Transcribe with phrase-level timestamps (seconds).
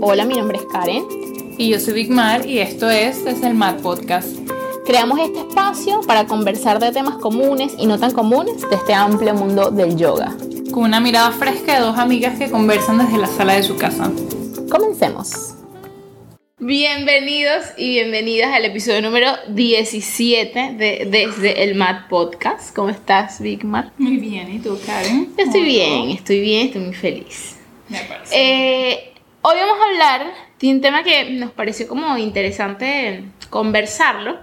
[0.00, 1.04] Hola, mi nombre es Karen.
[1.58, 4.36] Y yo soy Big Mar y esto es Desde el Mar Podcast.
[4.84, 9.34] Creamos este espacio para conversar de temas comunes y no tan comunes de este amplio
[9.34, 10.36] mundo del yoga.
[10.72, 14.10] Con una mirada fresca de dos amigas que conversan desde la sala de su casa.
[14.68, 15.54] Comencemos.
[16.58, 22.74] Bienvenidos y bienvenidas al episodio número 17 de Desde el Mad Podcast.
[22.74, 23.92] ¿Cómo estás, Big Mar?
[23.98, 25.32] Muy bien, ¿y tú, Karen?
[25.38, 27.56] Yo estoy bien, estoy bien, estoy muy feliz.
[27.88, 28.34] Me parece.
[28.34, 29.12] Eh,
[29.48, 34.38] hoy vamos a hablar de un tema que nos pareció como interesante conversarlo,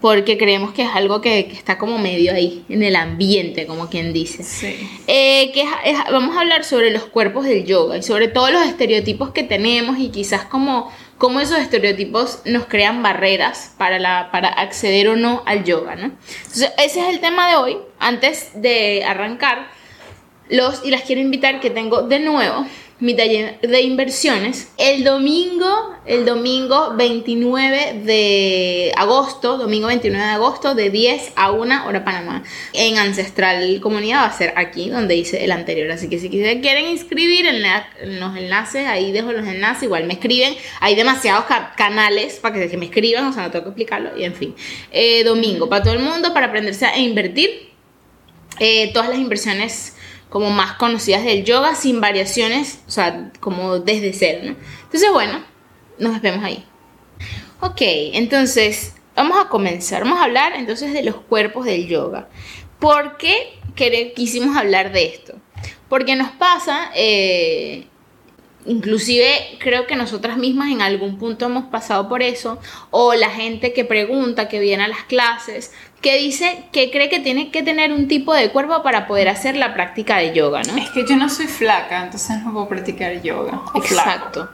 [0.00, 3.88] porque creemos que es algo que, que está como medio ahí, en el ambiente, como
[3.88, 4.42] quien dice.
[4.42, 4.76] Sí.
[5.06, 8.50] Eh, que es- es- vamos a hablar sobre los cuerpos del yoga y sobre todos
[8.50, 14.30] los estereotipos que tenemos y quizás como cómo esos estereotipos nos crean barreras para, la,
[14.32, 16.10] para acceder o no al yoga, ¿no?
[16.42, 17.76] Entonces, ese es el tema de hoy.
[18.00, 19.68] Antes de arrancar,
[20.48, 22.66] los y las quiero invitar que tengo de nuevo
[22.98, 30.74] mi taller de inversiones el domingo, el domingo 29 de agosto, domingo 29 de agosto
[30.74, 32.42] de 10 a 1 hora Panamá.
[32.72, 36.86] En Ancestral Comunidad va a ser aquí donde hice el anterior, así que si quieren
[36.86, 37.62] inscribir en,
[38.18, 42.68] los enlaces, ahí dejo los enlaces, igual me escriben, hay demasiados ca- canales para que,
[42.68, 44.54] que me escriban, o sea, no tengo que explicarlo y en fin.
[44.90, 47.72] Eh, domingo para todo el mundo para aprenderse a invertir
[48.58, 49.95] eh, todas las inversiones
[50.28, 54.56] como más conocidas del yoga sin variaciones, o sea, como desde cero, ¿no?
[54.84, 55.44] Entonces, bueno,
[55.98, 56.64] nos vemos ahí.
[57.60, 60.04] Ok, entonces, vamos a comenzar.
[60.04, 62.28] Vamos a hablar entonces de los cuerpos del yoga.
[62.78, 63.58] ¿Por qué
[64.14, 65.34] quisimos hablar de esto?
[65.88, 67.86] Porque nos pasa, eh,
[68.66, 72.58] inclusive creo que nosotras mismas en algún punto hemos pasado por eso,
[72.90, 77.20] o la gente que pregunta, que viene a las clases, que dice que cree que
[77.20, 80.76] tiene que tener un tipo de cuerpo para poder hacer la práctica de yoga, ¿no?
[80.76, 83.62] Es que yo no soy flaca, entonces no puedo practicar yoga.
[83.74, 84.48] O flaco.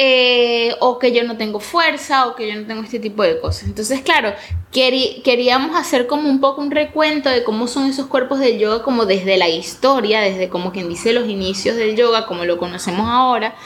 [0.00, 3.40] Eh, o que yo no tengo fuerza, o que yo no tengo este tipo de
[3.40, 3.64] cosas.
[3.64, 4.32] Entonces, claro,
[4.70, 9.06] queríamos hacer como un poco un recuento de cómo son esos cuerpos del yoga, como
[9.06, 13.56] desde la historia, desde como quien dice los inicios del yoga, como lo conocemos ahora,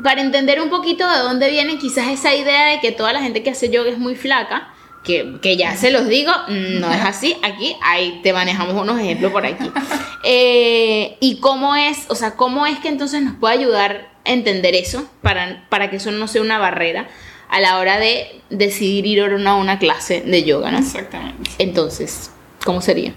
[0.00, 3.42] para entender un poquito de dónde viene quizás esa idea de que toda la gente
[3.42, 4.72] que hace yoga es muy flaca.
[5.02, 7.36] Que, que ya se los digo, no es así.
[7.42, 9.68] Aquí ahí te manejamos unos ejemplos por aquí.
[10.22, 15.10] Eh, y cómo es, o sea, cómo es que entonces nos puede ayudar entender eso
[15.22, 17.08] para, para que eso no sea una barrera
[17.48, 20.78] a la hora de decidir ir o no a una clase de yoga, ¿no?
[20.78, 21.50] Exactamente.
[21.58, 22.30] Entonces,
[22.64, 23.12] ¿cómo sería?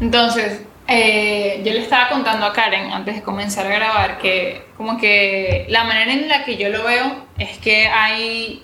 [0.00, 4.98] Entonces, eh, yo le estaba contando a Karen antes de comenzar a grabar que como
[4.98, 8.62] que la manera en la que yo lo veo es que hay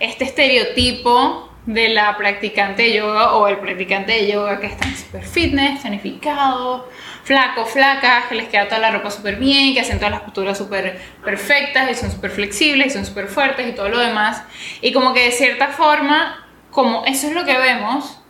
[0.00, 5.24] este estereotipo de la practicante de yoga o el practicante de yoga que están súper
[5.24, 6.82] fitness, tonificados,
[7.30, 10.58] flacos, flacas, que les queda toda la ropa súper bien, que hacen todas las posturas
[10.58, 14.42] súper perfectas y son súper flexibles y son súper fuertes y todo lo demás.
[14.80, 18.20] Y como que de cierta forma, como eso es lo que vemos,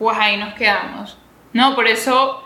[0.00, 1.16] pues ahí nos quedamos.
[1.52, 1.76] ¿No?
[1.76, 2.42] Por eso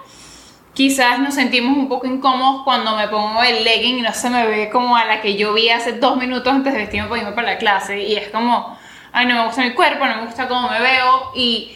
[0.75, 4.47] quizás nos sentimos un poco incómodos cuando me pongo el legging y no se me
[4.47, 7.33] ve como a la que yo vi hace dos minutos antes de vestirme para irme
[7.33, 8.03] para la clase.
[8.03, 8.77] Y es como,
[9.11, 11.33] ay, no me gusta mi cuerpo, no me gusta cómo me veo.
[11.35, 11.75] Y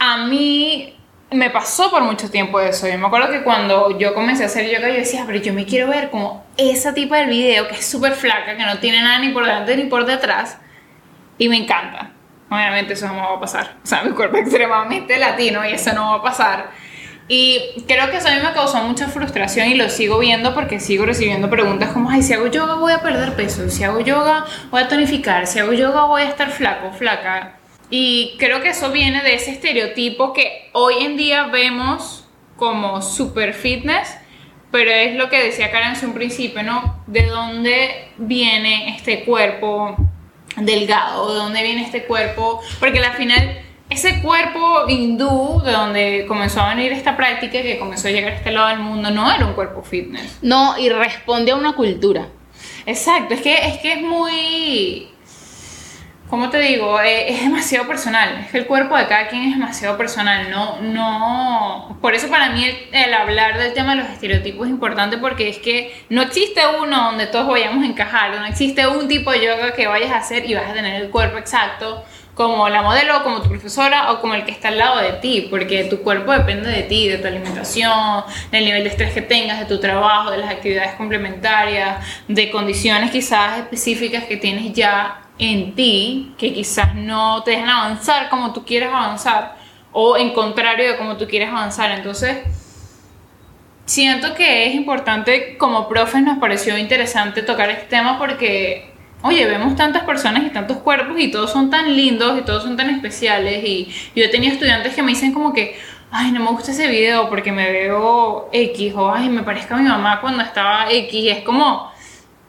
[0.00, 0.96] a mí
[1.34, 2.88] me pasó por mucho tiempo eso.
[2.88, 5.64] Yo me acuerdo que cuando yo comencé a hacer yoga, yo decía, pero yo me
[5.66, 9.18] quiero ver como esa tipo del video que es súper flaca, que no tiene nada
[9.18, 10.58] ni por delante ni por detrás.
[11.38, 12.12] Y me encanta.
[12.50, 13.76] Obviamente eso no va a pasar.
[13.82, 16.70] O sea, mi cuerpo es extremadamente latino y eso no va a pasar.
[17.26, 20.78] Y creo que eso a mí me causó mucha frustración y lo sigo viendo porque
[20.78, 24.44] sigo recibiendo preguntas como, ay, si hago yoga voy a perder peso, si hago yoga
[24.70, 27.54] voy a tonificar, si hago yoga voy a estar flaco, flaca.
[27.96, 32.24] Y creo que eso viene de ese estereotipo que hoy en día vemos
[32.56, 34.16] como super fitness,
[34.72, 37.04] pero es lo que decía Karen hace un principio, ¿no?
[37.06, 39.94] ¿De dónde viene este cuerpo
[40.56, 41.34] delgado?
[41.34, 42.60] ¿De dónde viene este cuerpo?
[42.80, 48.08] Porque al final ese cuerpo hindú, de donde comenzó a venir esta práctica, que comenzó
[48.08, 50.40] a llegar a este lado del mundo, no era un cuerpo fitness.
[50.42, 52.26] No, y responde a una cultura.
[52.86, 55.13] Exacto, es que es, que es muy...
[56.28, 57.00] ¿Cómo te digo?
[57.00, 58.38] Eh, es demasiado personal.
[58.40, 60.50] Es que el cuerpo de cada quien es demasiado personal.
[60.50, 61.98] No, no.
[62.00, 65.48] Por eso para mí el, el hablar del tema de los estereotipos es importante porque
[65.48, 68.34] es que no existe uno donde todos vayamos a encajar.
[68.38, 71.10] No existe un tipo de yoga que vayas a hacer y vas a tener el
[71.10, 72.04] cuerpo exacto
[72.34, 75.46] como la modelo, como tu profesora o como el que está al lado de ti,
[75.48, 79.60] porque tu cuerpo depende de ti, de tu alimentación, del nivel de estrés que tengas,
[79.60, 85.74] de tu trabajo, de las actividades complementarias, de condiciones quizás específicas que tienes ya en
[85.74, 89.56] ti, que quizás no te dejan avanzar como tú quieres avanzar,
[89.92, 91.90] o en contrario de como tú quieres avanzar.
[91.90, 92.38] Entonces,
[93.84, 98.92] siento que es importante, como profes nos pareció interesante tocar este tema porque,
[99.22, 102.76] oye, vemos tantas personas y tantos cuerpos y todos son tan lindos y todos son
[102.76, 105.78] tan especiales y yo he tenido estudiantes que me dicen como que,
[106.10, 109.88] ay, no me gusta ese video porque me veo X o, ay, me parezca mi
[109.88, 111.92] mamá cuando estaba X es como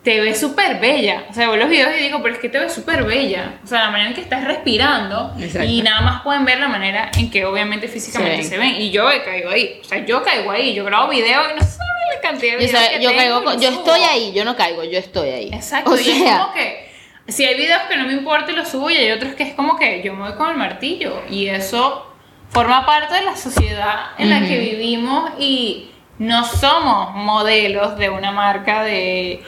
[0.06, 1.26] te ves súper bella.
[1.32, 3.60] O sea, veo los videos y digo, pero es que te ves súper bella.
[3.64, 5.36] O sea, la manera en que estás respirando
[5.68, 8.80] y nada más pueden ver la manera en que obviamente físicamente se ven.
[8.80, 9.80] Y yo caigo ahí.
[9.82, 10.76] O sea, yo caigo ahí.
[10.76, 12.84] Yo grabo videos y no saben la cantidad de videos.
[13.02, 15.50] Yo, yo, caigo, yo estoy ahí, yo no caigo, yo estoy ahí.
[15.52, 15.92] Exacto.
[15.92, 16.88] O y es como que
[17.28, 19.76] si hay videos que no me importa los subo y hay otros que es como
[19.76, 21.24] que yo me voy con el martillo.
[21.32, 22.14] Y eso
[22.50, 28.32] forma parte de la sociedad en la que vivimos y no somos modelos de una
[28.32, 29.44] marca de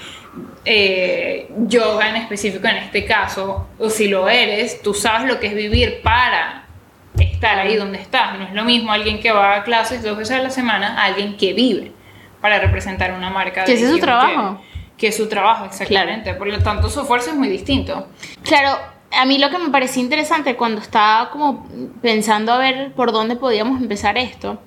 [0.65, 5.47] eh, yoga en específico en este caso, o si lo eres, tú sabes lo que
[5.47, 6.65] es vivir para
[7.17, 8.37] estar ahí donde estás.
[8.37, 11.05] No es lo mismo alguien que va a clases dos veces a la semana a
[11.05, 11.91] alguien que vive
[12.41, 13.63] para representar una marca.
[13.63, 14.61] Que es su trabajo.
[14.97, 16.33] Que, es su trabajo, exactamente.
[16.33, 18.07] Por lo tanto, su esfuerzo es muy distinto.
[18.43, 18.77] Claro,
[19.11, 21.67] a mí lo que me pareció interesante cuando estaba como
[22.01, 24.59] pensando a ver por dónde podíamos empezar esto,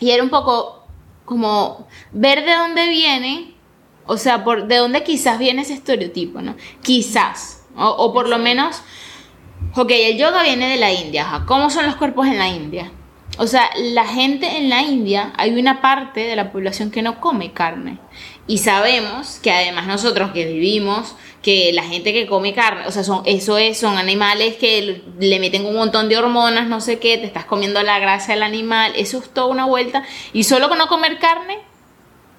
[0.00, 0.86] y era un poco
[1.24, 3.53] como ver de dónde viene
[4.06, 6.56] o sea, por, ¿de dónde quizás viene ese estereotipo, no?
[6.82, 7.62] Quizás.
[7.76, 8.82] O, por lo menos,
[9.74, 11.42] ok, el yoga viene de la India.
[11.46, 12.92] ¿Cómo son los cuerpos en la India?
[13.36, 17.20] O sea, la gente en la India, hay una parte de la población que no
[17.20, 17.98] come carne.
[18.46, 23.02] Y sabemos que además nosotros que vivimos, que la gente que come carne, o sea,
[23.02, 27.18] son, eso es, son animales que le meten un montón de hormonas, no sé qué,
[27.18, 30.04] te estás comiendo la grasa del animal, eso es toda una vuelta.
[30.32, 31.58] Y solo con no comer carne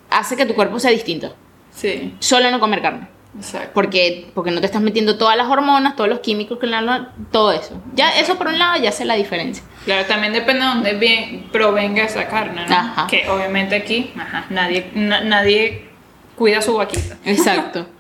[0.10, 1.36] hace que tu cuerpo sea distinto.
[1.76, 2.16] Sí.
[2.20, 3.08] Solo no comer carne.
[3.38, 3.72] Exacto.
[3.74, 6.58] Porque, porque no te estás metiendo todas las hormonas, todos los químicos,
[7.32, 7.82] todo eso.
[7.94, 9.64] Ya eso por un lado ya hace la diferencia.
[9.84, 12.76] Claro, también depende de dónde bien provenga esa carne, ¿no?
[12.76, 13.08] Ajá.
[13.08, 15.90] Que obviamente aquí ajá, nadie, nadie
[16.36, 17.18] cuida su vaquita.
[17.26, 17.88] Exacto.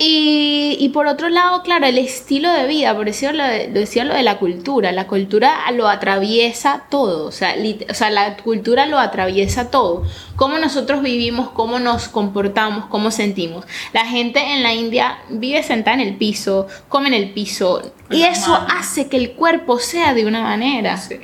[0.00, 4.22] Y, por otro lado, claro, el estilo de vida, por eso lo, decía lo de
[4.22, 7.56] la cultura, la cultura lo atraviesa todo, o sea,
[7.90, 10.04] o sea, la cultura lo atraviesa todo,
[10.36, 13.64] cómo nosotros vivimos, cómo nos comportamos, cómo sentimos.
[13.92, 18.22] La gente en la India vive sentada en el piso, come en el piso, y
[18.22, 20.96] eso hace que el cuerpo sea de una manera.
[20.96, 21.18] Sí.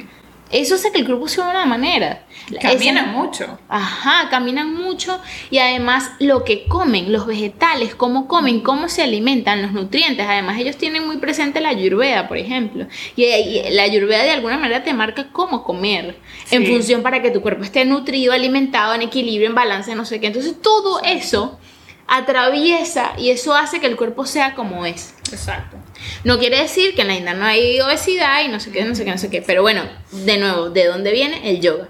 [0.55, 2.27] Eso hace que el cuerpo sea de una manera.
[2.63, 3.59] Caminan mucho.
[3.69, 5.21] Ajá, caminan mucho
[5.51, 10.25] y además lo que comen, los vegetales, cómo comen, cómo se alimentan, los nutrientes.
[10.25, 12.87] Además ellos tienen muy presente la ayurveda, por ejemplo.
[13.17, 13.25] Y,
[13.71, 16.21] la ayurveda de alguna manera te marca cómo comer
[16.53, 20.21] en función para que tu cuerpo esté nutrido, alimentado, en equilibrio, en balance, no sé
[20.21, 20.29] qué.
[20.29, 21.59] Entonces todo eso
[22.07, 25.15] atraviesa y eso hace que el cuerpo sea como es.
[25.35, 25.77] Exacto.
[26.23, 28.95] No quiere decir que en la India no hay obesidad y no sé qué, no
[28.95, 29.43] sé qué, no sé qué.
[29.43, 29.83] Pero bueno,
[30.13, 31.89] de nuevo, ¿de dónde viene el yoga?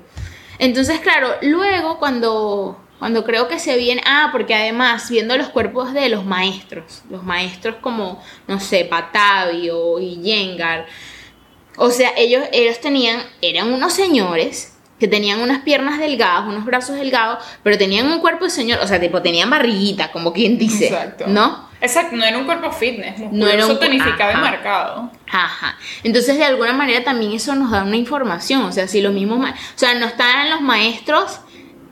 [0.59, 5.93] Entonces, claro, luego cuando, cuando creo que se viene, ah, porque además viendo los cuerpos
[5.93, 10.87] de los maestros, los maestros como, no sé, Patavio y Yengar,
[11.77, 14.74] o sea, ellos, ellos tenían, eran unos señores
[15.05, 18.87] que tenían unas piernas delgadas, unos brazos delgados, pero tenían un cuerpo de señor, o
[18.87, 21.27] sea, tipo, tenían barriguita, como quien dice, Exacto.
[21.27, 21.69] ¿no?
[21.79, 25.11] Exacto, no era un cuerpo fitness, no era un tonificado y marcado.
[25.31, 25.77] Ajá.
[26.05, 29.47] Entonces, de alguna manera también eso nos da una información, o sea, si los mismos,
[29.47, 31.41] o sea, no estaban los maestros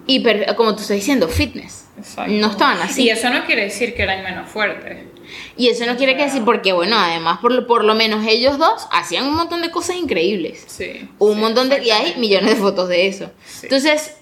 [0.06, 0.24] y
[0.56, 1.88] como tú estás diciendo, fitness.
[1.98, 2.32] Exacto.
[2.32, 3.02] No estaban así.
[3.02, 5.11] Y eso no quiere decir que eran menos fuertes.
[5.56, 8.86] Y eso no quiere decir, porque bueno, además por lo, por lo menos ellos dos
[8.90, 10.64] hacían un montón de cosas increíbles.
[10.66, 11.08] Sí.
[11.18, 11.84] Un montón de...
[11.84, 13.30] Y hay millones de fotos de eso.
[13.62, 14.16] Entonces,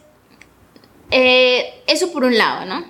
[1.11, 2.85] eh, eso por un lado, ¿no?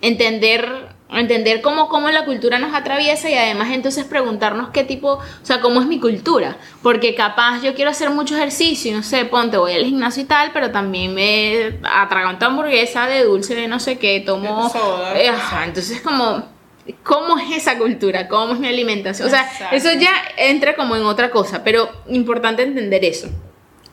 [0.00, 5.22] Entender entender cómo, cómo la cultura nos atraviesa y además entonces preguntarnos qué tipo, o
[5.42, 9.56] sea, cómo es mi cultura, porque capaz yo quiero hacer mucho ejercicio, no sé, ponte,
[9.56, 13.98] voy al gimnasio y tal, pero también me atraganto hamburguesa de dulce de no sé
[13.98, 14.70] qué, tomo...
[15.14, 15.30] Eh,
[15.64, 16.55] entonces como
[17.02, 19.28] cómo es esa cultura, cómo es mi alimentación.
[19.28, 23.28] O sea, eso ya entra como en otra cosa, pero importante entender eso,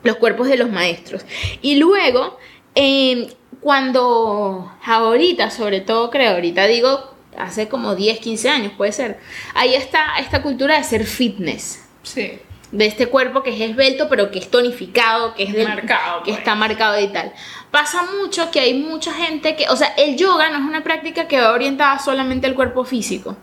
[0.03, 1.25] los cuerpos de los maestros.
[1.62, 2.38] Y luego,
[2.75, 3.27] em,
[3.62, 9.19] cuando ahorita, sobre todo creo, ahorita digo, hace como 10, 15 años puede ser,
[9.53, 11.83] ahí está esta cultura de ser fitness.
[12.03, 12.39] Sí
[12.73, 16.39] de este cuerpo que es esbelto, pero que es tonificado, que es marcado, que pues.
[16.39, 17.31] está marcado y tal.
[17.73, 21.27] Pasa mucho que hay mucha gente que, o sea, el yoga no es una práctica
[21.27, 23.35] que va orientada solamente al cuerpo físico.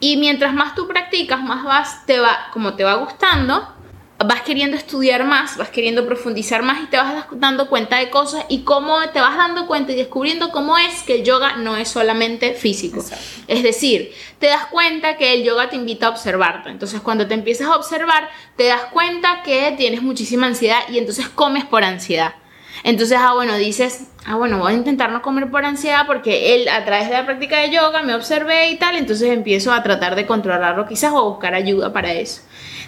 [0.00, 3.68] Y mientras más tú practicas, más vas, te va, como te va gustando,
[4.16, 8.46] vas queriendo estudiar más, vas queriendo profundizar más y te vas dando cuenta de cosas
[8.48, 11.88] y cómo te vas dando cuenta y descubriendo cómo es que el yoga no es
[11.88, 13.04] solamente físico.
[13.48, 16.70] Es decir, te das cuenta que el yoga te invita a observarte.
[16.70, 21.28] Entonces, cuando te empiezas a observar, te das cuenta que tienes muchísima ansiedad y entonces
[21.28, 22.36] comes por ansiedad.
[22.84, 26.68] Entonces, ah, bueno, dices, ah, bueno, voy a intentar no comer por ansiedad porque él
[26.68, 30.14] a través de la práctica de yoga me observé y tal, entonces empiezo a tratar
[30.14, 32.42] de controlarlo quizás o buscar ayuda para eso.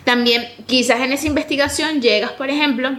[0.05, 2.91] También quizás en esa investigación llegas, por ejemplo,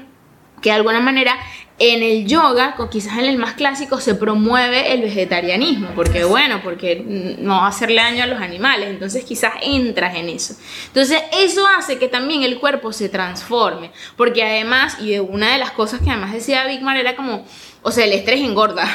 [0.61, 1.37] que de alguna manera
[1.79, 6.61] en el yoga, o quizás en el más clásico, se promueve el vegetarianismo, porque bueno,
[6.63, 10.55] porque no va a hacerle daño a los animales, entonces quizás entras en eso.
[10.87, 15.71] Entonces eso hace que también el cuerpo se transforme, porque además, y una de las
[15.71, 17.45] cosas que además decía Bigmar era como,
[17.83, 18.87] o sea, el estrés engorda.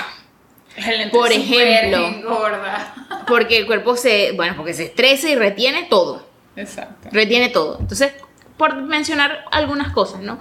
[0.74, 2.06] El Por ejemplo.
[2.06, 2.94] engorda.
[3.28, 6.26] Porque el cuerpo se, bueno, porque se estresa y retiene todo.
[6.56, 7.10] Exacto.
[7.12, 7.76] Retiene todo.
[7.78, 8.12] Entonces,
[8.56, 10.40] por mencionar algunas cosas, ¿no?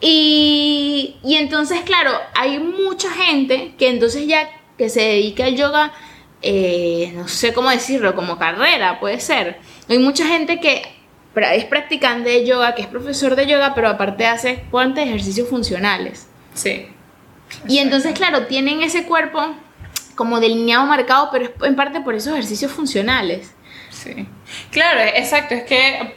[0.00, 5.92] Y, y entonces, claro, hay mucha gente que entonces ya que se dedica al yoga,
[6.42, 9.58] eh, no sé cómo decirlo, como carrera, puede ser.
[9.88, 10.82] Hay mucha gente que
[11.34, 16.28] es practicante de yoga, que es profesor de yoga, pero aparte hace ponte ejercicios funcionales.
[16.54, 16.86] Sí.
[17.68, 19.54] Y entonces, claro, tienen ese cuerpo
[20.14, 23.54] como delineado, marcado, pero es en parte por esos ejercicios funcionales.
[24.02, 24.26] Sí.
[24.70, 25.54] Claro, exacto.
[25.54, 26.14] Es que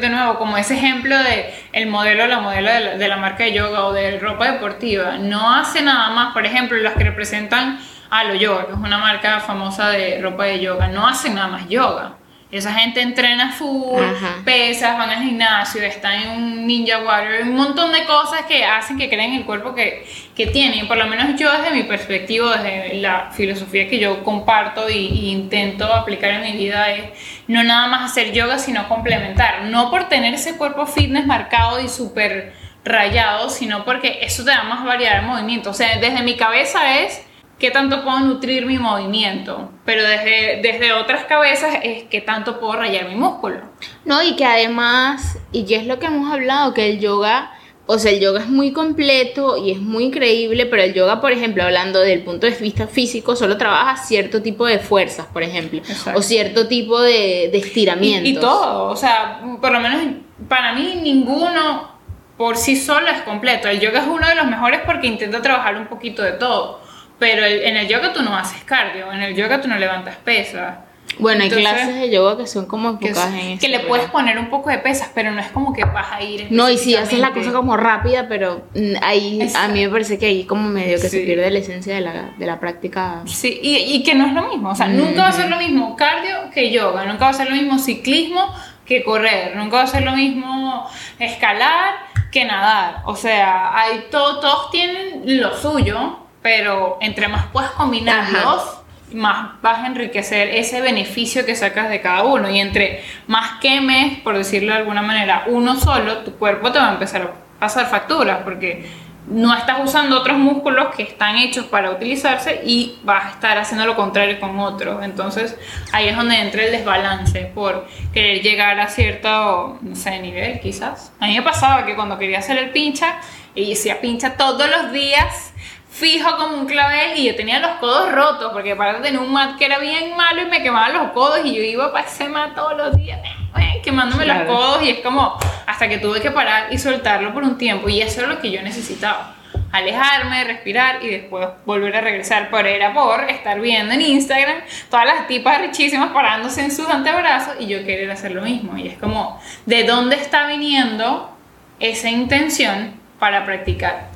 [0.00, 3.44] de nuevo como ese ejemplo de el modelo, la modelo de la, de la marca
[3.44, 5.16] de yoga o de ropa deportiva.
[5.16, 7.80] No hace nada más, por ejemplo, las que representan
[8.10, 11.48] a lo yoga, que es una marca famosa de ropa de yoga, no hacen nada
[11.48, 12.16] más yoga.
[12.52, 14.42] Esa gente entrena full, Ajá.
[14.44, 18.98] pesas, van al gimnasio, están en un ninja warrior, un montón de cosas que hacen
[18.98, 20.04] que creen el cuerpo que,
[20.34, 20.88] que tienen.
[20.88, 25.30] Por lo menos yo desde mi perspectiva, desde la filosofía que yo comparto y, y
[25.30, 27.04] intento aplicar en mi vida es
[27.46, 29.62] no nada más hacer yoga, sino complementar.
[29.66, 32.52] No por tener ese cuerpo fitness marcado y súper
[32.84, 35.70] rayado, sino porque eso te da más variedad de movimiento.
[35.70, 37.22] O sea, desde mi cabeza es
[37.60, 42.72] qué tanto puedo nutrir mi movimiento, pero desde, desde otras cabezas es qué tanto puedo
[42.72, 43.58] rayar mi músculo.
[44.04, 47.52] No, y que además, y que es lo que hemos hablado, que el yoga,
[47.86, 51.32] o sea, el yoga es muy completo y es muy increíble, pero el yoga, por
[51.32, 55.42] ejemplo, hablando desde el punto de vista físico, solo trabaja cierto tipo de fuerzas, por
[55.42, 56.18] ejemplo, Exacto.
[56.18, 58.30] o cierto tipo de, de Y, estiramientos.
[58.32, 60.00] y todo, o sea, por lo menos
[60.48, 61.90] para mí ninguno
[62.38, 63.68] por sí solo es completo.
[63.68, 66.80] El yoga es uno de los mejores porque intenta trabajar un poquito de todo.
[67.20, 70.16] Pero el- en el yoga tú no haces cardio, en el yoga tú no levantas
[70.16, 70.78] pesas.
[71.18, 73.60] Bueno, hay Entonces, clases de yoga que son como que, enfocadas en eso.
[73.60, 76.22] que le puedes poner un poco de pesas, pero no es como que vas a
[76.22, 76.46] ir.
[76.50, 80.18] No, y sí, haces la cosa como rápida, pero mm, ahí a mí me parece
[80.18, 83.22] que ahí como medio que se pierde la esencia de la, de la práctica.
[83.26, 85.56] Sí, y, y que no es lo mismo, o sea, nunca va a ser lo
[85.56, 88.54] mismo cardio que yoga, nunca va a ser lo mismo ciclismo
[88.86, 91.94] que correr, nunca va a ser lo mismo escalar
[92.30, 98.78] que nadar, o sea, hay todo, todos tienen lo suyo, pero entre más puedas combinarlos,
[99.12, 104.20] más vas a enriquecer ese beneficio que sacas de cada uno, y entre más quemes,
[104.20, 107.86] por decirlo de alguna manera, uno solo, tu cuerpo te va a empezar a pasar
[107.88, 108.86] facturas, porque
[109.26, 113.86] no estás usando otros músculos que están hechos para utilizarse y vas a estar haciendo
[113.86, 115.04] lo contrario con otros.
[115.04, 115.56] Entonces
[115.92, 121.12] ahí es donde entra el desbalance por querer llegar a cierto, no sé, nivel quizás.
[121.20, 123.18] A mí me pasaba que cuando quería hacer el pincha,
[123.54, 125.52] y hacía pincha todos los días,
[125.90, 129.58] fijo como un clavel y yo tenía los codos rotos porque aparte tenía un mat
[129.58, 132.54] que era bien malo y me quemaban los codos y yo iba para ese mat
[132.54, 133.18] todos los días
[133.58, 134.44] eh, quemándome Claro.
[134.44, 137.88] los codos y es como hasta que tuve que parar y soltarlo por un tiempo
[137.88, 139.34] y eso era lo que yo necesitaba
[139.72, 144.58] alejarme, respirar y después volver a regresar pero era por estar viendo en Instagram
[144.90, 148.88] todas las tipas richísimas parándose en sus antebrazos y yo querer hacer lo mismo y
[148.88, 151.36] es como de dónde está viniendo
[151.80, 154.09] esa intención para practicar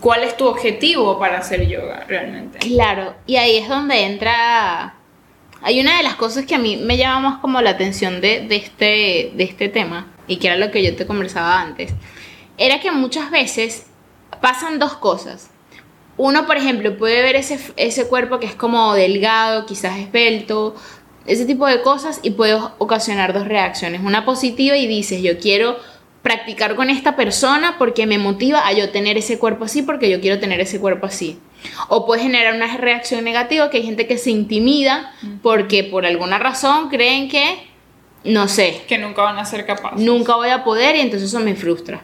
[0.00, 2.58] ¿Cuál es tu objetivo para hacer yoga realmente?
[2.58, 4.96] Claro, y ahí es donde entra.
[5.62, 8.40] Hay una de las cosas que a mí me llama más como la atención de,
[8.46, 11.92] de este, de este tema, y que era lo que yo te conversaba antes,
[12.56, 13.86] era que muchas veces
[14.40, 15.50] pasan dos cosas.
[16.16, 20.74] Uno, por ejemplo, puede ver ese, ese cuerpo que es como delgado, quizás esbelto,
[21.26, 24.00] ese tipo de cosas, y puede ocasionar dos reacciones.
[24.02, 25.76] Una positiva y dices, yo quiero
[26.22, 30.20] practicar con esta persona porque me motiva a yo tener ese cuerpo así, porque yo
[30.20, 31.38] quiero tener ese cuerpo así.
[31.88, 35.12] O puede generar una reacción negativa, que hay gente que se intimida
[35.42, 37.68] porque por alguna razón creen que,
[38.24, 40.00] no sé, Que nunca van a ser capaces.
[40.00, 42.02] nunca voy a poder y entonces eso me frustra.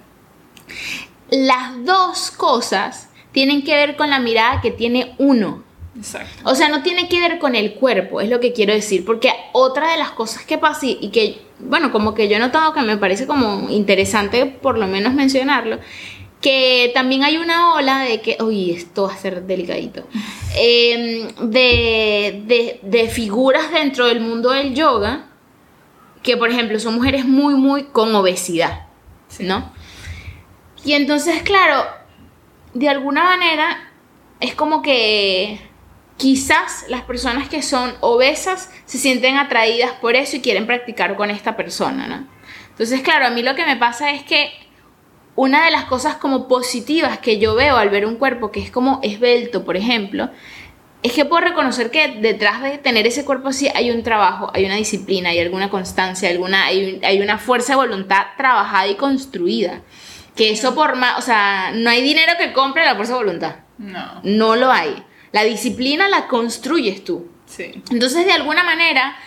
[1.31, 5.66] Las dos cosas tienen que ver con la mirada que tiene uno.
[5.97, 6.43] Exacto.
[6.45, 9.33] O sea, no tiene que ver con el cuerpo, es lo que quiero decir, porque
[9.53, 12.73] otra de las cosas que pasa y y que, bueno, como que yo he notado
[12.73, 15.79] que me parece como interesante por lo menos mencionarlo,
[16.41, 20.07] que también hay una ola de que, uy, esto va a ser delicadito,
[20.57, 25.29] em, de, de, de figuras dentro del mundo del yoga,
[26.23, 28.87] que por ejemplo son mujeres muy, muy con obesidad,
[29.41, 29.73] ¿no?
[30.85, 31.85] Y entonces, claro,
[32.75, 33.93] de alguna manera
[34.41, 35.59] es como que
[36.17, 41.31] quizás las personas que son obesas se sienten atraídas por eso y quieren practicar con
[41.31, 42.27] esta persona, ¿no?
[42.71, 44.51] Entonces, claro, a mí lo que me pasa es que
[45.35, 48.71] una de las cosas como positivas que yo veo al ver un cuerpo que es
[48.71, 50.31] como esbelto, por ejemplo,
[51.03, 54.65] es que puedo reconocer que detrás de tener ese cuerpo así hay un trabajo, hay
[54.65, 59.83] una disciplina, hay alguna constancia, alguna, hay, hay una fuerza de voluntad trabajada y construida.
[60.35, 63.57] Que eso por más, o sea, no hay dinero que compre la fuerza de voluntad.
[63.79, 64.21] No.
[64.23, 65.03] No lo hay.
[65.37, 67.29] La disciplina la construyes tú.
[67.45, 67.83] Sí.
[67.91, 69.19] Entonces, de alguna manera,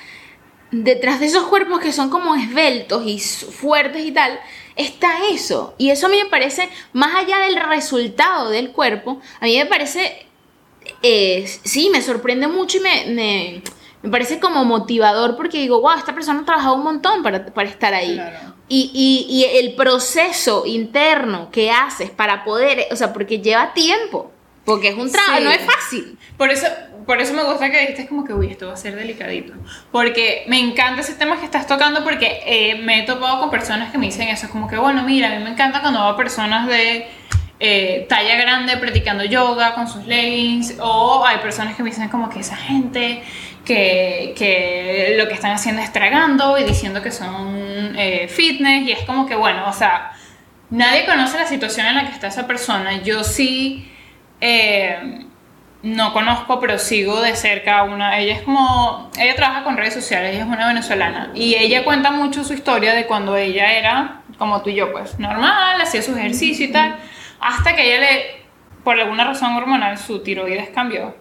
[0.71, 4.39] detrás de esos cuerpos que son como esbeltos y fuertes y tal,
[4.75, 5.75] está eso.
[5.77, 9.67] Y eso a mí me parece, más allá del resultado del cuerpo, a mí me
[9.67, 10.25] parece,
[11.03, 13.61] eh, sí, me sorprende mucho y me, me,
[14.01, 17.69] me, parece como motivador porque digo, wow, esta persona ha trabajado un montón para, para
[17.69, 18.15] estar ahí.
[18.15, 18.55] Claro.
[18.67, 18.89] Y,
[19.29, 24.31] y, y el proceso interno que haces para poder, o sea, porque lleva tiempo.
[24.69, 25.43] Porque es un trabajo, Sí.
[25.43, 26.17] no es fácil.
[26.37, 26.67] Por eso,
[27.07, 29.53] por eso me gusta que dijiste como que, uy, esto va a ser delicadito.
[29.91, 33.91] Porque me encanta ese tema que estás tocando porque eh, me he topado con personas
[33.91, 34.47] que me dicen eso.
[34.49, 37.07] Como que, bueno, mira, a mí me encanta cuando veo personas de
[37.59, 40.75] eh, talla grande practicando yoga con sus leggings.
[40.79, 43.23] O hay personas que me dicen como que esa gente
[43.65, 48.87] que, que lo que están haciendo es tragando y diciendo que son eh, fitness.
[48.87, 50.11] Y es como que, bueno, o sea,
[50.69, 53.01] nadie conoce la situación en la que está esa persona.
[53.01, 53.91] Yo sí...
[54.41, 55.25] eh,
[55.81, 58.19] no conozco, pero sigo de cerca una.
[58.19, 59.09] Ella es como.
[59.17, 61.31] Ella trabaja con redes sociales, ella es una venezolana.
[61.33, 65.17] Y ella cuenta mucho su historia de cuando ella era, como tú y yo, pues
[65.19, 66.97] normal, hacía sus ejercicios y tal.
[67.39, 68.39] Hasta que ella le.
[68.83, 71.15] Por alguna razón hormonal, su tiroides cambió.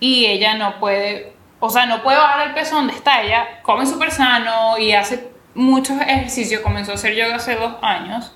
[0.00, 1.32] Y ella no puede.
[1.60, 3.22] O sea, no puede bajar el peso donde está.
[3.22, 6.60] Ella come súper sano y hace muchos ejercicios.
[6.60, 8.34] Comenzó a hacer yoga hace dos años.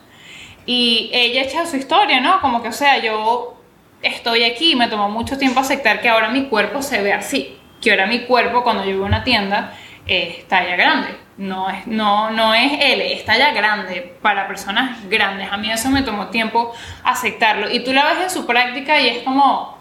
[0.65, 2.41] Y ella echa su historia, ¿no?
[2.41, 3.62] Como que, o sea, yo
[4.03, 7.91] estoy aquí, me tomó mucho tiempo aceptar que ahora mi cuerpo se ve así, que
[7.91, 9.75] ahora mi cuerpo cuando yo voy a una tienda
[10.07, 15.51] es talla grande, no es, no, no es L, es talla grande para personas grandes.
[15.51, 17.71] A mí eso me tomó tiempo aceptarlo.
[17.71, 19.79] Y tú la ves en su práctica y es como,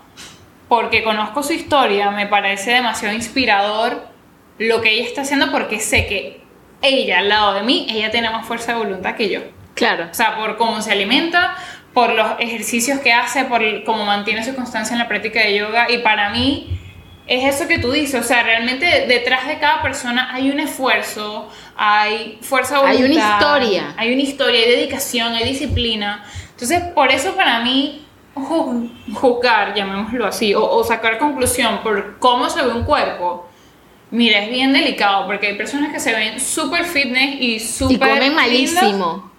[0.67, 4.07] porque conozco su historia, me parece demasiado inspirador
[4.57, 6.41] lo que ella está haciendo porque sé que
[6.81, 9.41] ella al lado de mí, ella tiene más fuerza de voluntad que yo.
[9.73, 10.07] Claro.
[10.11, 11.55] O sea, por cómo se alimenta,
[11.93, 15.91] por los ejercicios que hace, por cómo mantiene su constancia en la práctica de yoga.
[15.91, 16.77] Y para mí
[17.27, 18.23] es eso que tú dices.
[18.23, 23.07] O sea, realmente detrás de cada persona hay un esfuerzo, hay fuerza de Hay una
[23.07, 23.93] voluntad, historia.
[23.97, 26.23] Hay una historia, hay dedicación, hay disciplina.
[26.51, 32.49] Entonces, por eso para mí ju- juzgar, llamémoslo así, o, o sacar conclusión por cómo
[32.49, 33.49] se ve un cuerpo,
[34.11, 37.99] mira, es bien delicado porque hay personas que se ven súper fitness y súper Y
[37.99, 38.35] comen lindas,
[38.83, 39.30] malísimo.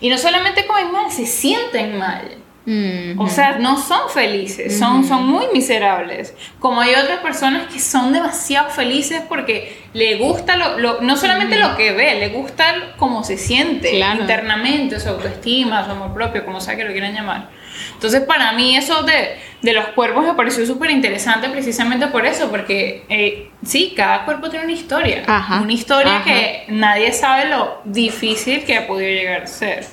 [0.00, 2.38] Y no solamente comen mal, se sienten mal.
[2.68, 6.34] Mm, O sea, no son felices, son, son muy miserables.
[6.58, 11.58] Como hay otras personas que son demasiado felices porque le gusta lo, lo- no solamente
[11.58, 14.20] lo que ve, le gusta cómo se siente Claro.
[14.22, 17.50] internamente, su autoestima, su amor propio, como sea que lo quieran llamar.
[17.94, 22.50] Entonces, para mí eso de, de los cuerpos me pareció súper interesante precisamente por eso,
[22.50, 25.22] porque eh, sí, cada cuerpo tiene una historia.
[25.26, 26.24] Ajá, Una historia ajá.
[26.24, 29.86] que nadie sabe lo difícil que ha podido llegar a ser.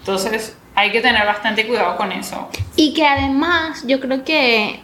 [0.00, 2.48] Entonces, hay que tener bastante cuidado con eso.
[2.76, 4.80] Y que además yo creo que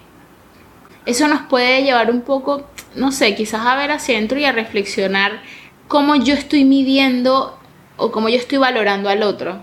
[1.06, 4.52] eso nos puede llevar un poco, no sé, quizás a ver hacia adentro y a
[4.52, 5.40] reflexionar
[5.88, 7.58] cómo yo estoy midiendo
[7.96, 9.60] o cómo yo estoy valorando al otro,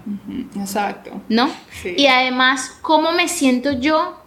[0.60, 1.22] Exacto.
[1.30, 1.50] ¿no?
[1.72, 1.93] Sí.
[1.98, 4.19] Y además, cómo me siento yo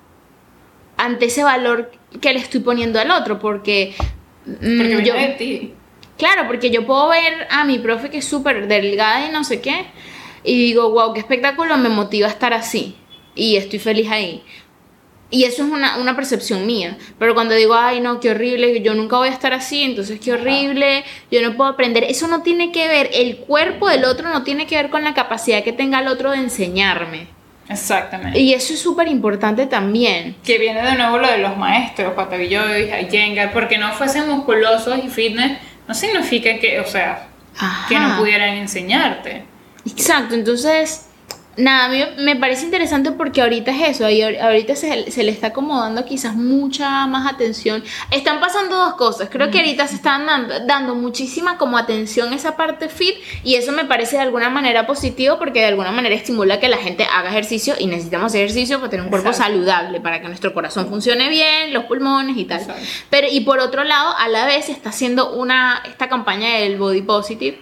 [0.97, 1.91] ante ese valor
[2.21, 3.95] que le estoy poniendo al otro, porque...
[4.47, 5.75] mm, Porque yo- de ti.
[6.17, 9.61] Claro, porque yo puedo ver a mi profe que es súper delgada y no sé
[9.61, 9.85] qué,
[10.45, 12.97] y digo, wow, qué espectáculo, me motiva a estar así,
[13.35, 14.43] y estoy feliz ahí.
[15.29, 16.97] Y eso es una, una percepción mía.
[17.19, 20.33] Pero cuando digo, ay, no, qué horrible, yo nunca voy a estar así, entonces qué
[20.33, 22.05] horrible, yo no puedo aprender.
[22.05, 25.15] Eso no tiene que ver, el cuerpo del otro no tiene que ver con la
[25.15, 27.27] capacidad que tenga el otro de enseñarme.
[27.69, 28.39] Exactamente.
[28.39, 30.37] Y eso es súper importante también.
[30.45, 35.09] que viene de nuevo lo de los maestros, Patavilloy, Iyengar, porque no fuesen musculosos y
[35.09, 35.59] fitness,
[35.89, 37.29] no significa que, o sea,
[37.89, 39.45] que no pudieran enseñarte.
[39.85, 41.09] Exacto, entonces,
[41.57, 45.33] nada, a mí me parece interesante porque ahorita es eso, y ahorita se, se le
[45.33, 47.83] está como dando quizás mucha más atención.
[48.11, 52.37] Están pasando dos cosas, creo que ahorita se están dando, dando muchísima como atención a
[52.37, 56.15] esa parte fit y eso me parece de alguna manera positivo porque de alguna manera
[56.15, 59.53] estimula que la gente haga ejercicio y necesitamos ejercicio para tener un cuerpo Exacto.
[59.53, 62.61] saludable, para que nuestro corazón funcione bien, los pulmones y tal.
[62.61, 62.83] Exacto.
[63.11, 66.77] Pero y por otro lado, a la vez se está haciendo una esta campaña del
[66.77, 67.61] body positive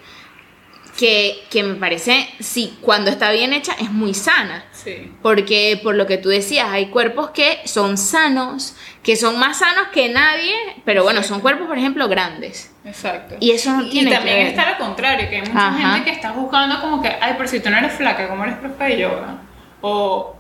[0.97, 4.65] que, que me parece, sí, cuando está bien hecha es muy sana.
[4.73, 5.13] Sí.
[5.23, 9.89] Porque por lo que tú decías, hay cuerpos que son sanos, que son más sanos
[9.93, 10.55] que nadie,
[10.85, 12.73] pero bueno, son cuerpos, por ejemplo, grandes.
[12.85, 13.37] Exacto.
[13.41, 15.95] Y eso no tiene Y también que está lo contrario, que hay mucha Ajá.
[15.95, 18.59] gente que está buscando como que, ay, pero si tú no eres flaca, ¿cómo eres
[18.59, 19.39] profe de yoga?
[19.81, 20.37] O,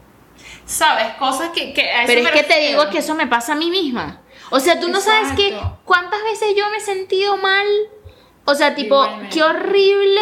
[0.66, 1.14] ¿sabes?
[1.18, 1.72] Cosas que...
[1.72, 2.80] que a eso Pero es que te refiero.
[2.80, 4.20] digo que eso me pasa a mí misma.
[4.50, 5.80] O sea, tú no sabes que Exacto.
[5.84, 7.66] cuántas veces yo me he sentido mal.
[8.44, 9.34] O sea, tipo, Igualmente.
[9.34, 10.20] qué horrible.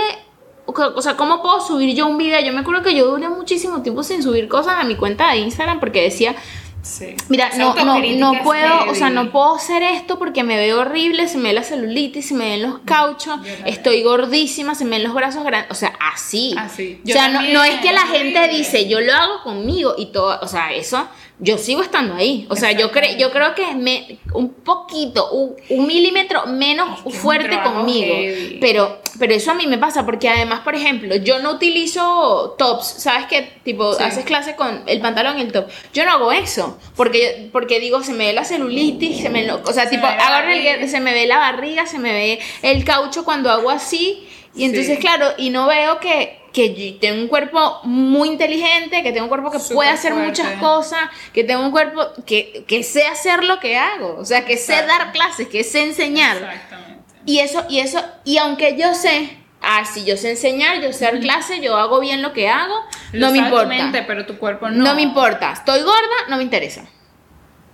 [0.67, 2.41] O sea, ¿cómo puedo subir yo un video?
[2.41, 5.39] Yo me acuerdo que yo duré muchísimo tiempo sin subir cosas a mi cuenta de
[5.39, 6.37] Instagram porque decía,
[6.83, 7.15] Sí.
[7.29, 11.29] Mira, no, no, no puedo, o sea, no puedo hacer esto porque me veo horrible,
[11.29, 15.05] se me ve la celulitis, se me ven los cauchos, estoy gordísima, se me ven
[15.05, 16.55] los brazos grandes, o sea, así.
[16.59, 17.01] Así.
[17.05, 20.41] O sea, no, no es que la gente dice, yo lo hago conmigo y todo,
[20.43, 21.07] o sea, eso,
[21.45, 22.47] yo sigo estando ahí.
[22.51, 27.01] O sea, yo, cre yo creo que es me- un poquito, un, un milímetro menos
[27.01, 28.15] Es que fuerte conmigo.
[28.15, 28.59] heavy.
[28.61, 32.87] Pero, pero eso a mí me pasa porque además, por ejemplo, yo no utilizo tops,
[32.99, 33.53] ¿sabes qué?
[33.65, 34.03] Tipo, Sí.
[34.05, 35.67] haces clase con el pantalón y el top.
[35.93, 39.61] Yo no hago eso, porque, porque digo, se me ve la celulitis, se me lo-
[39.67, 40.87] o sea, Se tipo, el- barriga.
[40.87, 44.29] se me ve la barriga, se me ve el caucho cuando hago así.
[44.55, 45.01] Y entonces, Sí.
[45.01, 49.29] claro, y no veo que, que yo tengo un cuerpo muy inteligente, que tengo un
[49.29, 50.29] cuerpo que puede hacer fuerte.
[50.29, 51.01] muchas cosas,
[51.33, 54.75] que tengo un cuerpo que, que sé hacer lo que hago, o sea, que sé
[54.87, 56.37] dar clases, que sé enseñar.
[56.37, 57.03] Exactamente.
[57.25, 61.05] Y eso, y eso, y aunque yo sé, ah, si yo sé enseñar, yo sé
[61.05, 62.75] dar clase, yo hago bien lo que hago,
[63.13, 64.05] Lo no me importa.
[64.07, 64.85] pero tu cuerpo no.
[64.85, 64.95] no.
[64.95, 65.53] me importa.
[65.53, 66.85] Estoy gorda, no me interesa.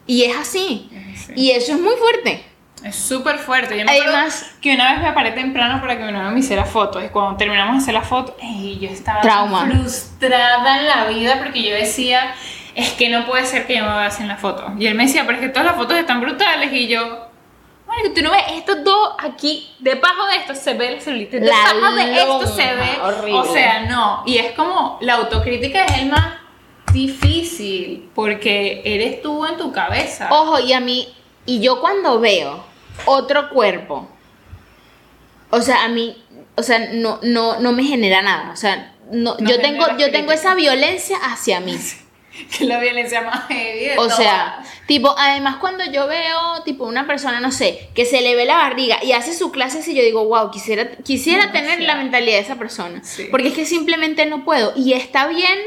[0.07, 0.89] Y es así.
[0.93, 1.33] Es así.
[1.35, 2.45] Y eso es muy fuerte.
[2.85, 3.77] Es súper fuerte.
[3.79, 6.65] Yo me Además- que una vez me paré temprano para que mi novio me hiciera
[6.65, 7.05] fotos.
[7.05, 9.67] Y cuando terminamos de hacer la foto, ey, yo estaba Trauma.
[9.67, 12.35] frustrada en la vida porque yo decía,
[12.75, 14.73] es que no puede ser que yo me vea así en la foto.
[14.79, 16.73] Y él me decía, pero es que todas las fotos están brutales.
[16.73, 17.01] Y yo,
[17.87, 21.95] bueno, tú no ves estos dos aquí, debajo de esto se ve la celulitis, debajo
[21.97, 22.99] de esto se ve.
[23.03, 23.33] horrible.
[23.41, 24.23] O sea, no.
[24.25, 26.35] Y es como, la autocrítica es el más
[26.93, 30.29] difícil porque eres tú en tu cabeza.
[30.31, 31.09] Ojo, y a mí,
[31.47, 32.68] y yo cuando veo
[33.07, 34.09] otro cuerpo,
[35.51, 36.23] o sea, a mí,
[36.57, 38.51] o sea, no, no, no me genera nada.
[38.51, 41.79] O sea, no, No yo tengo, yo tengo esa violencia hacia mí.
[42.51, 47.07] que es la violencia más heavy O sea, tipo, además cuando yo veo, tipo, una
[47.07, 50.03] persona, no sé, que se le ve la barriga y hace su clase así, yo
[50.03, 53.03] digo, wow, quisiera, quisiera tener la mentalidad de esa persona.
[53.03, 53.27] Sí.
[53.31, 54.73] Porque es que simplemente no puedo.
[54.77, 55.59] Y está bien.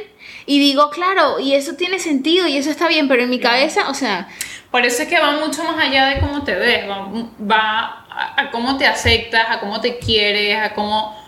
[0.46, 3.89] Y digo, claro, y eso tiene sentido y eso está bien, pero en mi cabeza,
[3.89, 4.28] o sea,
[4.72, 7.08] Por eso es que va mucho más allá de cómo te ves, va,
[7.40, 11.22] va a, a cómo te aceptas, a cómo te quieres, a cómo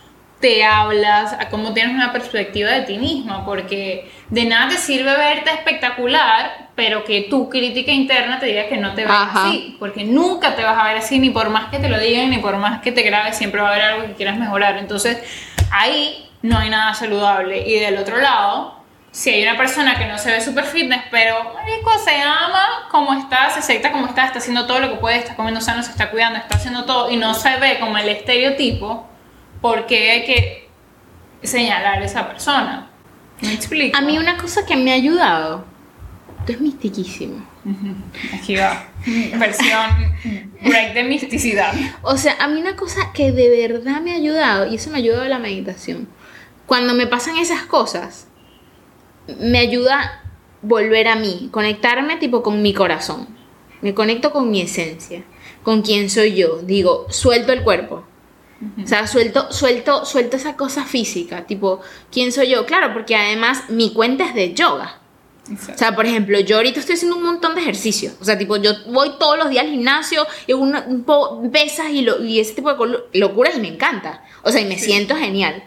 [0.43, 5.15] te hablas, a cómo tienes una perspectiva de ti misma, porque de nada te sirve
[5.15, 9.47] verte espectacular, pero que tu crítica interna te diga que no te ves Ajá.
[9.47, 12.29] así, porque nunca te vas a ver así, ni por más que te lo digan,
[12.29, 14.77] ni por más que te grabes, siempre va a haber algo que quieras mejorar.
[14.77, 15.17] Entonces,
[15.71, 17.63] ahí no hay nada saludable.
[17.65, 18.72] Y del otro lado,
[19.13, 23.13] si hay una persona que no se ve super fitness, pero marico, se ama como
[23.13, 25.91] está, se acepta como está, está haciendo todo lo que puede, está comiendo sano, se
[25.91, 29.07] está cuidando, está haciendo todo y no se ve como el estereotipo,
[29.61, 30.69] ¿por qué hay que
[31.43, 32.89] señalar a esa persona?
[33.41, 33.95] ¿Me explico?
[33.95, 35.63] a mí una cosa que me ha ayudado,
[36.39, 37.45] esto es mistiquísimo.
[38.33, 38.87] Aquí va.
[39.37, 40.11] Versión
[40.63, 41.71] break de misticidad.
[42.01, 44.97] O sea, a mí una cosa que de verdad me ha ayudado, y eso me
[44.97, 46.07] ha ayudado la meditación,
[46.65, 48.27] cuando me pasan esas cosas,
[49.39, 50.21] me ayuda
[50.61, 53.27] volver a mí, conectarme tipo con mi corazón,
[53.81, 55.23] me conecto con mi esencia,
[55.63, 58.03] con quién soy yo, digo, suelto el cuerpo.
[58.81, 61.81] O sea, suelto, suelto, suelto esa cosa física, tipo,
[62.11, 62.65] ¿quién soy yo?
[62.65, 64.99] Claro, porque además mi cuenta es de yoga.
[65.51, 68.13] O sea, por ejemplo, yo ahorita estoy haciendo un montón de ejercicios.
[68.21, 71.03] O sea, tipo, yo voy todos los días al gimnasio y un
[71.51, 74.23] pesas y, lo- y ese tipo de locuras y me encanta.
[74.43, 75.61] O sea, y me siento genial.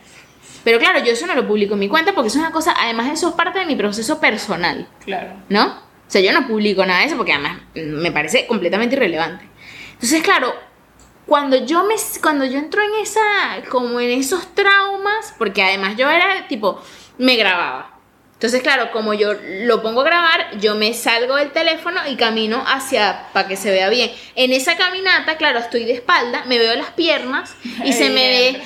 [0.67, 2.75] Pero claro, yo eso no lo publico en mi cuenta porque eso es una cosa,
[2.77, 5.35] además eso es parte de mi proceso personal, Claro.
[5.49, 5.65] ¿no?
[5.67, 9.45] O sea, yo no publico nada de eso porque además me parece completamente irrelevante.
[9.93, 10.53] Entonces, claro,
[11.25, 13.21] cuando yo me cuando yo entro en esa
[13.71, 16.83] como en esos traumas, porque además yo era tipo
[17.17, 17.93] me grababa.
[18.33, 22.65] Entonces, claro, como yo lo pongo a grabar, yo me salgo del teléfono y camino
[22.67, 24.11] hacia para que se vea bien.
[24.35, 28.63] En esa caminata, claro, estoy de espalda, me veo las piernas y se me ve.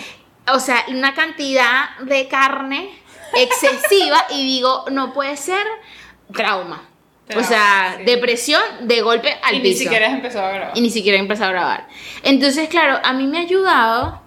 [0.55, 2.91] O sea, una cantidad de carne
[3.35, 5.65] excesiva y digo, no puede ser
[6.33, 6.83] trauma.
[7.37, 8.05] o sea, sí.
[8.05, 9.85] depresión de golpe al y ni piso.
[9.85, 10.77] siquiera has empezado a grabar.
[10.77, 11.89] Y ni siquiera he empezado a grabar.
[12.23, 14.21] Entonces, claro, a mí me ha ayudado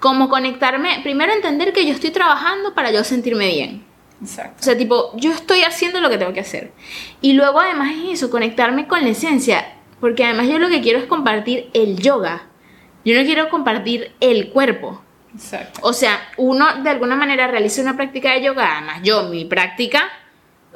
[0.00, 3.84] como conectarme, primero entender que yo estoy trabajando para yo sentirme bien.
[4.20, 4.56] Exacto.
[4.60, 6.72] O sea, tipo, yo estoy haciendo lo que tengo que hacer.
[7.20, 9.74] Y luego además es eso, conectarme con la esencia.
[10.00, 12.46] Porque además yo lo que quiero es compartir el yoga.
[13.04, 15.02] Yo no quiero compartir el cuerpo.
[15.34, 15.80] Exacto.
[15.82, 20.08] O sea, uno de alguna manera realiza una práctica de yoga, además yo, mi práctica,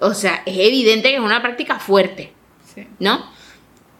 [0.00, 2.32] o sea, es evidente que es una práctica fuerte,
[2.74, 2.86] Sí.
[2.98, 3.30] ¿no?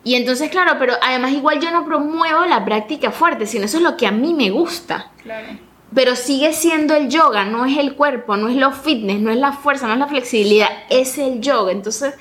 [0.04, 3.82] Y entonces, claro, pero además igual yo no promuevo la práctica fuerte, sino eso es
[3.82, 5.10] lo que a mí me gusta.
[5.22, 5.46] Claro.
[5.94, 9.36] Pero sigue siendo el yoga, no es el cuerpo, no es lo fitness, no es
[9.36, 11.70] la fuerza, no es la flexibilidad, es el yoga.
[11.70, 12.14] Entonces,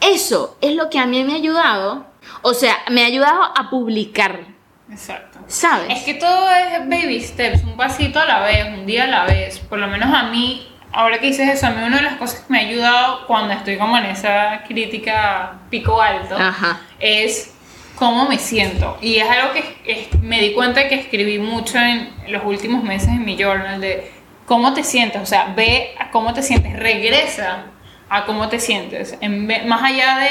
[0.00, 2.06] eso es lo que a mí me ha ayudado,
[2.42, 4.44] o sea, me ha ayudado a publicar,
[4.90, 5.38] Exacto.
[5.48, 5.88] ¿sabes?
[5.98, 9.24] Es que todo es baby steps, un pasito a la vez, un día a la
[9.24, 9.58] vez.
[9.58, 12.40] Por lo menos a mí, ahora que dices eso, a mí una de las cosas
[12.40, 16.80] que me ha ayudado cuando estoy como en esa crítica pico alto Ajá.
[17.00, 17.52] es
[17.96, 18.96] cómo me siento.
[19.00, 23.08] Y es algo que es- me di cuenta que escribí mucho en los últimos meses
[23.08, 24.12] en mi journal de
[24.46, 27.64] cómo te sientes, o sea, ve a cómo te sientes, regresa
[28.08, 30.28] a cómo te sientes, en más allá de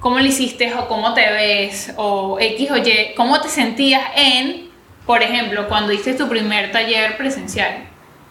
[0.00, 4.70] cómo lo hiciste o cómo te ves o X o Y, cómo te sentías en,
[5.06, 7.84] por ejemplo, cuando hiciste tu primer taller presencial.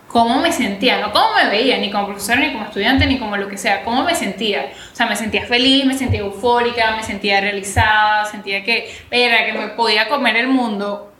[0.07, 0.99] ¿Cómo me sentía?
[0.99, 3.83] No cómo me veía, ni como profesora, ni como estudiante, ni como lo que sea.
[3.83, 4.71] ¿Cómo me sentía?
[4.93, 9.53] O sea, me sentía feliz, me sentía eufórica, me sentía realizada, sentía que era que
[9.53, 11.11] me podía comer el mundo.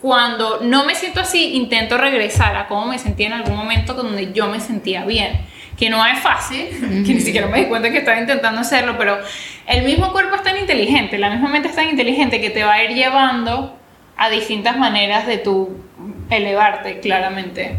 [0.00, 4.32] Cuando no me siento así, intento regresar a cómo me sentía en algún momento donde
[4.32, 5.46] yo me sentía bien.
[5.80, 6.68] Que no es fácil,
[7.06, 9.18] que ni siquiera me di cuenta que estaba intentando hacerlo, pero
[9.66, 12.74] el mismo cuerpo es tan inteligente, la misma mente es tan inteligente que te va
[12.74, 13.76] a ir llevando
[14.16, 15.80] a distintas maneras de tu
[16.28, 17.78] elevarte, claramente.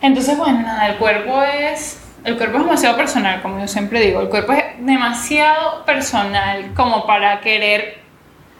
[0.00, 2.04] Entonces, bueno, nada, el cuerpo es.
[2.24, 4.20] El cuerpo es demasiado personal, como yo siempre digo.
[4.20, 7.98] El cuerpo es demasiado personal como para querer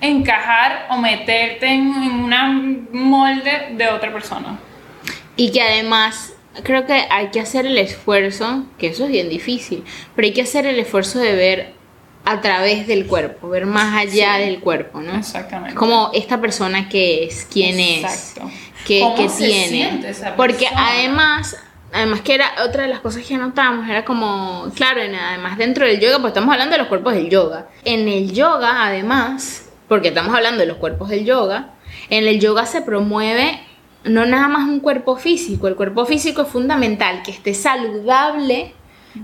[0.00, 2.48] encajar o meterte en, en una
[2.92, 4.58] molde de otra persona.
[5.37, 6.32] Y que además
[6.62, 9.84] creo que hay que hacer el esfuerzo, que eso es bien difícil,
[10.16, 11.72] pero hay que hacer el esfuerzo de ver
[12.24, 14.42] a través del cuerpo, ver más allá Sí.
[14.44, 15.14] del cuerpo, ¿no?
[15.16, 15.74] Exactamente.
[15.74, 18.48] Como esta persona que es, quién Exacto.
[18.48, 19.68] es, qué, ¿Cómo qué se tiene.
[19.68, 20.88] siente esa Porque persona?
[20.90, 21.56] además,
[21.92, 25.87] además que era otra de las cosas que anotamos, era como, claro, en- además dentro
[25.87, 27.68] del yoga, pues estamos hablando de los cuerpos del yoga.
[27.84, 31.70] En el yoga, además, porque estamos hablando de los cuerpos del yoga,
[32.11, 33.58] en el yoga se promueve
[34.04, 38.74] no nada más un cuerpo físico, el cuerpo físico es fundamental, que esté saludable,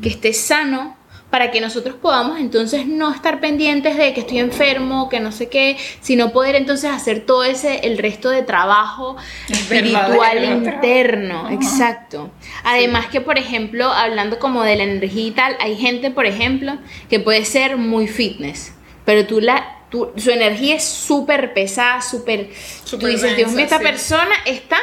[0.03, 0.97] que esté sano,
[1.35, 5.49] para que nosotros podamos entonces no estar pendientes de que estoy enfermo, que no sé
[5.49, 9.17] qué, sino poder entonces hacer todo ese, el resto de trabajo
[9.49, 12.31] espiritual interno, exacto.
[12.63, 16.79] Además que, por ejemplo, hablando como de la energía y tal, hay gente, por ejemplo,
[17.11, 18.73] que puede ser muy fitness,
[19.05, 22.49] pero tú la, tú- su energía es súper pesada, súper...
[22.91, 23.85] Tú dices, Dios mío, esta sí.
[23.85, 24.79] persona está,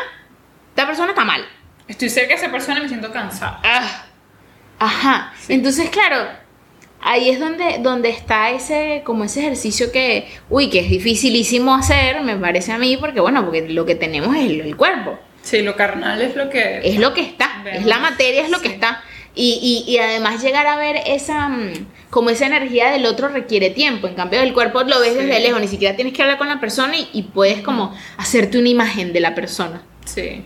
[0.69, 1.45] esta persona está mal.
[1.85, 3.59] Estoy cerca de esa persona y me siento cansada.
[3.61, 4.05] Ah,
[4.79, 5.33] Ajá.
[5.49, 6.29] Entonces, claro,
[7.01, 12.21] ahí es donde, donde está ese, como ese ejercicio que, uy, que es dificilísimo hacer,
[12.21, 15.19] me parece a mí, porque bueno, porque lo que tenemos es el, el cuerpo.
[15.41, 16.79] Sí, lo carnal es lo que.
[16.83, 18.73] Es lo que está, es la materia, es lo que Sí.
[18.75, 19.03] está.
[19.33, 21.71] Y, y, y además llegar a ver esa, mm,
[22.09, 24.07] como esa energía del otro requiere tiempo.
[24.07, 25.19] En cambio, el cuerpo lo ves Sí.
[25.25, 28.57] desde lejos, ni siquiera tienes que hablar con la persona y, y puedes como hacerte
[28.57, 29.81] una imagen de la persona.
[30.05, 30.43] Sí.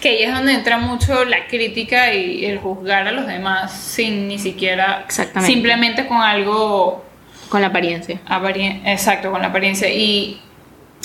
[0.00, 4.28] Que ahí es donde entra mucho la crítica y el juzgar a los demás sin
[4.28, 5.02] ni siquiera.
[5.04, 5.52] Exactamente.
[5.52, 7.04] Simplemente con algo.
[7.48, 8.18] Con la apariencia.
[8.28, 9.88] aparien- Exacto, con la apariencia.
[9.90, 10.40] Y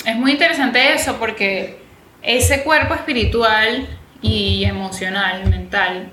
[0.06, 1.78] es muy interesante eso porque
[2.22, 3.86] ese cuerpo espiritual
[4.22, 6.10] y emocional, mental,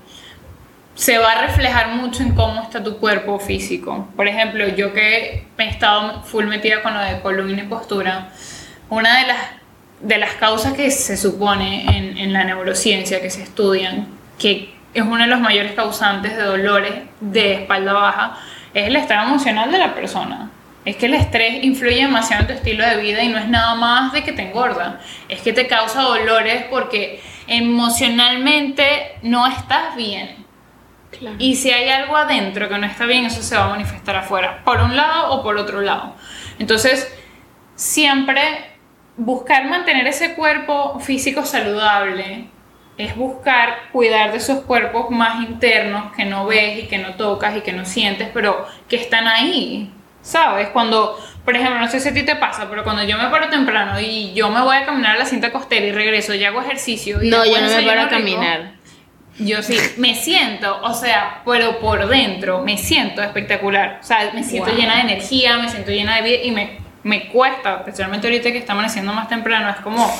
[0.96, 4.08] se va a reflejar mucho en cómo está tu cuerpo físico.
[4.16, 8.30] Por ejemplo, yo que he estado full metida con lo de columna y postura,
[8.88, 9.38] una de las,
[10.00, 15.02] de las causas que se supone en, en la neurociencia que se estudian, que es
[15.02, 18.38] uno de los mayores causantes de dolores de espalda baja,
[18.72, 20.50] es el estado emocional de la persona.
[20.86, 23.74] Es que el estrés influye demasiado en tu estilo de vida y no es nada
[23.74, 30.45] más de que te engorda, es que te causa dolores porque emocionalmente no estás bien.
[31.10, 31.36] Claro.
[31.38, 34.62] Y si hay algo adentro que no está bien, eso se va a manifestar afuera,
[34.64, 36.14] por un lado o por otro lado.
[36.58, 37.10] Entonces,
[37.74, 38.42] siempre
[39.16, 42.48] buscar mantener ese cuerpo físico saludable
[42.98, 47.56] es buscar cuidar de esos cuerpos más internos que no ves y que no tocas
[47.56, 49.92] y que no sientes, pero que están ahí.
[50.22, 50.70] ¿Sabes?
[50.70, 53.48] Cuando, por ejemplo, no sé si a ti te pasa, pero cuando yo me paro
[53.48, 56.60] temprano y yo me voy a caminar a la cinta costera y regreso y hago
[56.60, 57.22] ejercicio.
[57.22, 58.72] Y No, yo no me paro a caminar.
[59.38, 63.98] Yo sí, me siento, o sea, pero por dentro me siento espectacular.
[64.00, 64.78] O sea, me siento Wow.
[64.78, 68.58] llena de energía, me siento llena de vida y me, me cuesta, especialmente ahorita que
[68.58, 70.10] está amaneciendo más temprano, es como,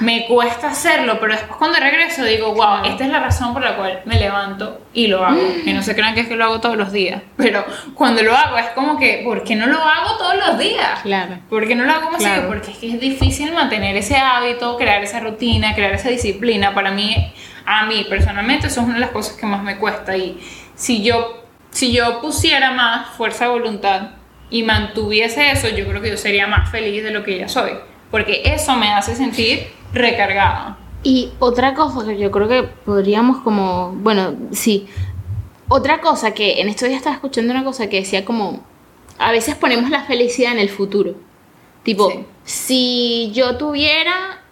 [0.00, 3.76] me cuesta hacerlo, pero después cuando regreso digo, wow, esta es la razón por la
[3.76, 5.42] cual me levanto y lo hago.
[5.66, 8.34] Y no se crean que es que lo hago todos los días, pero cuando lo
[8.34, 11.00] hago es como que, ¿por qué no lo hago todos los días?
[11.02, 11.38] Claro.
[11.50, 12.48] ¿Por qué no lo hago más Claro.
[12.48, 16.72] Porque es que es difícil mantener ese hábito, crear esa rutina, crear esa disciplina.
[16.72, 17.32] Para mí,
[17.66, 20.16] a mí personalmente, eso es una de las cosas que más me cuesta.
[20.16, 20.38] Y
[20.74, 24.10] si yo, si yo pusiera más fuerza de voluntad
[24.50, 27.72] y mantuviese eso, yo creo que yo sería más feliz de lo que ya soy.
[28.10, 30.78] Porque eso me hace sentir recargada.
[31.02, 34.86] Y otra cosa que yo creo que podríamos como, bueno, sí.
[35.68, 38.62] Otra cosa que en estos días estaba escuchando una cosa que decía como,
[39.18, 41.14] a veces ponemos la felicidad en el futuro.
[41.82, 42.24] Tipo, Sí.
[42.44, 44.42] si yo tuviera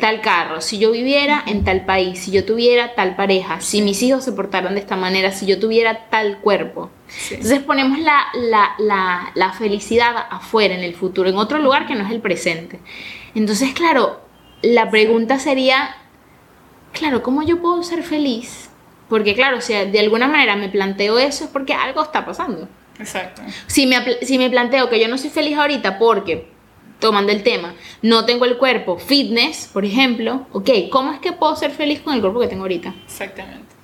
[0.00, 4.02] tal carro, si yo viviera en tal país, si yo tuviera tal pareja, si mis
[4.02, 6.90] hijos se portaran de esta manera, si yo tuviera tal cuerpo.
[7.08, 7.34] Sí.
[7.34, 11.94] Entonces ponemos la, la, la, la felicidad afuera, en el futuro, en otro lugar que
[11.94, 12.80] no es el presente.
[13.34, 14.20] Entonces, claro,
[14.62, 15.96] la pregunta sería,
[16.92, 18.70] claro, ¿cómo yo puedo ser feliz?
[19.08, 22.68] Porque claro, si de alguna manera me planteo eso es porque algo está pasando.
[22.98, 23.42] Exacto.
[23.66, 26.51] Si me, si me planteo que yo no soy feliz ahorita porque,
[27.02, 31.54] tomando el tema, no tengo el cuerpo fitness, por ejemplo, ok, ¿cómo es que puedo
[31.56, 32.94] ser feliz con el cuerpo que tengo ahorita?
[33.04, 33.74] Exactamente.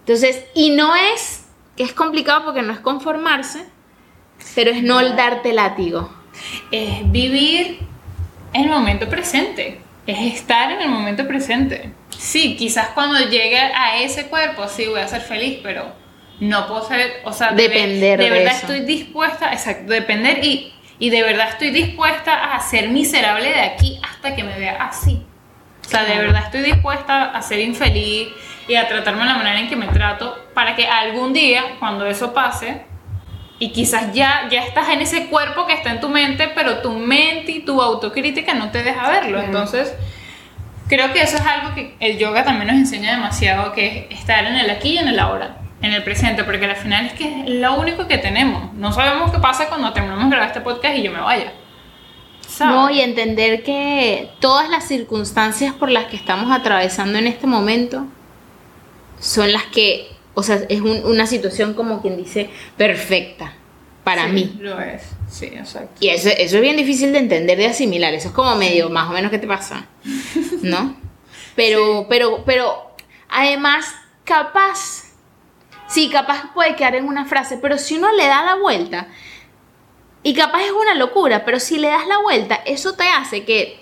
[0.00, 1.44] Entonces, y no es
[1.76, 3.66] que es complicado porque no es conformarse,
[4.54, 6.08] pero es no darte látigo.
[6.70, 7.80] es vivir
[8.54, 11.92] el momento presente, es estar en el momento presente.
[12.16, 15.92] Sí, quizás cuando llegue a ese cuerpo sí voy a ser feliz, pero
[16.40, 18.72] no puedo ser, o sea, de, Depender de de verdad eso.
[18.72, 24.00] estoy dispuesta, exacto, depender y, y de verdad estoy dispuesta a ser miserable de aquí
[24.02, 25.24] hasta que me vea así.
[25.84, 28.28] O sea, de verdad estoy dispuesta a ser infeliz
[28.66, 32.04] y a tratarme de la manera en que me trato para que algún día, cuando
[32.06, 32.82] eso pase,
[33.58, 36.92] y quizás ya, ya estás en ese cuerpo que está en tu mente, pero tu
[36.92, 39.40] mente y tu autocrítica no te deja verlo.
[39.40, 39.94] Entonces,
[40.88, 44.44] creo que eso es algo que el yoga también nos enseña demasiado, que es estar
[44.44, 47.42] en el aquí y en el ahora, en el presente, porque al final es que
[47.42, 48.72] es lo único que tenemos.
[48.74, 51.52] No sabemos qué pasa cuando terminamos de grabar este podcast y yo me vaya.
[52.46, 52.74] ¿Sabes?
[52.74, 58.06] No, y entender que todas las circunstancias por las que estamos atravesando en este momento
[59.20, 63.52] son las que, o sea, es un- una situación como quien dice perfecta
[64.04, 64.56] para Sí, mí.
[64.60, 65.90] Lo es, sí, exacto.
[66.00, 68.14] Y eso, eso es bien difícil de entender, de asimilar.
[68.14, 69.86] Eso es como medio, más o menos, ¿qué te pasa?
[70.62, 70.96] ¿No?
[71.56, 72.94] Pero, pero, pero,
[73.28, 75.07] además, capaz,
[75.88, 79.08] sí, capaz puede quedar en una frase, pero si uno le da la vuelta,
[80.22, 83.80] y capaz es una locura, pero si le das la vuelta, eso te hace que,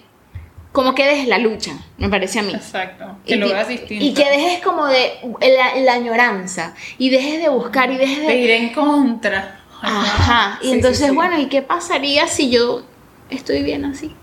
[0.72, 2.54] como que dejes la lucha, me parece a mí.
[2.54, 3.16] Exacto.
[3.26, 4.04] Que Y lo veas distinto.
[4.04, 8.26] Y que dejes como de la, la añoranza, y dejes de buscar, y dejes de
[8.28, 8.36] de...
[8.36, 9.60] ir en contra.
[9.82, 11.14] Ajá, y Sí, entonces, sí.
[11.14, 12.82] bueno, ¿y qué pasaría si yo
[13.30, 14.14] estoy bien así?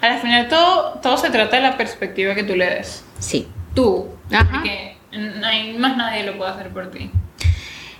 [0.00, 3.04] Al final todo, todo se trata de la perspectiva que tú le des.
[3.18, 3.48] Sí.
[3.74, 4.08] Tú.
[4.30, 4.48] Ajá.
[4.52, 7.10] Porque no hay más nadie lo puede hacer por ti.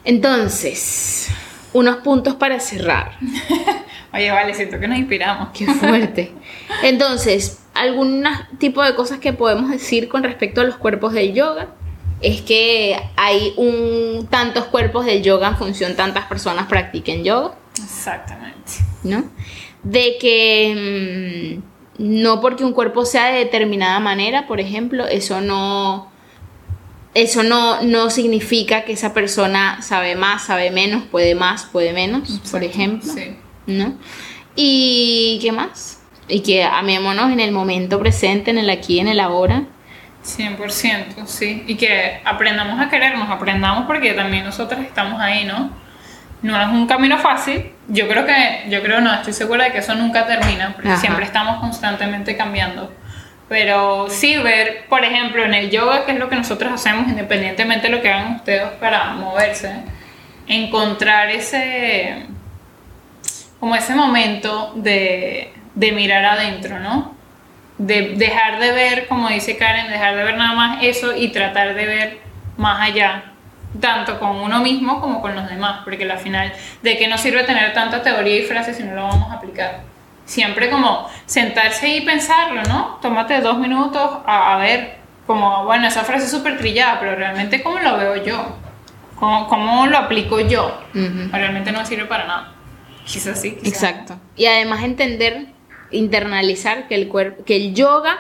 [0.05, 1.29] Entonces,
[1.73, 3.19] unos puntos para cerrar.
[4.13, 5.51] Oye, vale, siento que nos inspiramos.
[5.55, 6.33] Qué fuerte.
[6.83, 8.25] Entonces, algún
[8.59, 11.69] tipo de cosas que podemos decir con respecto a los cuerpos del yoga
[12.21, 18.73] es que hay un tantos cuerpos del yoga en función tantas personas practiquen yoga, Exactamente.
[19.03, 19.25] ¿no?
[19.83, 21.59] De que
[21.99, 26.12] mm, no porque un cuerpo sea de determinada manera, por ejemplo, eso no
[27.15, 32.41] eso no, no significa que esa persona sabe más, sabe menos, puede más, puede menos,
[32.51, 33.13] por ejemplo.
[33.13, 33.37] Sí.
[33.67, 33.95] ¿no?
[34.55, 36.03] ¿Y qué más?
[36.29, 39.65] Y que amémonos en el momento presente, en el aquí, en el ahora.
[40.25, 41.65] 100%, sí.
[41.67, 45.71] Y que aprendamos a querernos, aprendamos porque también nosotros estamos ahí, ¿no?
[46.43, 47.73] No es un camino fácil.
[47.89, 51.01] Yo creo que, yo creo, no, estoy segura de que eso nunca termina, porque Ajá.
[51.01, 52.93] siempre estamos constantemente cambiando.
[53.53, 57.89] Pero sí ver, por ejemplo, en el yoga, que es lo que nosotros hacemos, independientemente
[57.89, 59.75] de lo que hagan ustedes para moverse,
[60.47, 62.25] encontrar ese,
[63.61, 67.15] como ese momento de, de mirar adentro, ¿no?
[67.77, 71.75] de dejar de ver, como dice Karen, dejar de ver nada más eso y tratar
[71.75, 72.19] de ver
[72.57, 73.33] más allá,
[73.83, 77.45] tanto con uno mismo como con los demás, porque al final, ¿de qué nos sirve
[77.45, 79.92] tener tanta teoría y frases si no lo vamos a aplicar?
[80.25, 82.99] Siempre como sentarse y pensarlo, ¿no?
[83.03, 87.63] Tómate dos minutos a, a ver, como, bueno, esa frase es súper trillada, pero realmente
[87.63, 88.57] cómo lo veo yo,
[89.17, 92.53] cómo, cómo lo aplico yo, realmente no sirve para nada.
[93.05, 93.53] Quizás sí.
[93.63, 93.89] quizás no.
[93.89, 94.21] Exacto.
[94.37, 95.47] Y además entender,
[95.91, 98.19] internalizar que el, cuerpo, que el yoga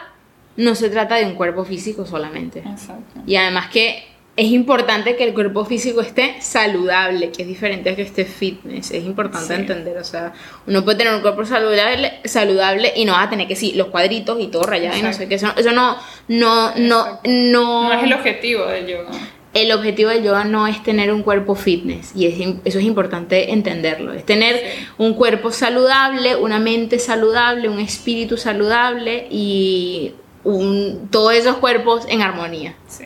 [0.57, 2.61] no se trata de un cuerpo físico solamente.
[2.61, 3.21] Exacto.
[3.27, 7.97] Y además que es importante que el cuerpo físico esté saludable, que es diferente a
[7.97, 8.91] que esté fitness.
[8.91, 9.61] Es importante Sí.
[9.61, 10.33] entender, o sea,
[10.67, 13.89] uno puede tener un cuerpo saludable, saludable y no va a tener que sí, los
[13.89, 15.35] cuadritos y todo rayado y no sé qué.
[15.35, 15.97] Eso, eso no,
[16.29, 19.11] no, no, no, No es el objetivo del yoga.
[19.53, 23.53] el objetivo del yoga no es tener un cuerpo fitness y es eso es importante
[23.53, 24.15] entenderlo.
[24.15, 24.87] Es tener Sí.
[24.97, 30.15] un cuerpo saludable, una mente saludable, un espíritu saludable y
[30.45, 32.75] un, todos esos cuerpos en armonía.
[32.89, 33.05] Sí.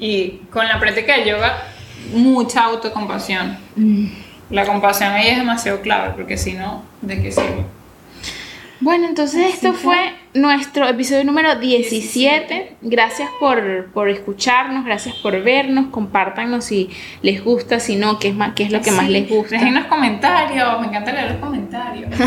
[0.00, 1.62] Y con la práctica del yoga,
[2.12, 3.56] mucha autocompasión.
[4.48, 7.64] La compasión ahí es demasiado clave, porque si no, ¿de qué sirve?
[8.80, 12.76] Bueno, entonces esto fue nuestro episodio número 17.
[12.80, 16.88] Gracias por, por escucharnos, gracias por vernos, compártanos si
[17.20, 19.56] les gusta, si no, qué es, más, qué es lo que más les gusta.
[19.56, 22.10] Déjenos comentarios, me encanta leer los comentarios.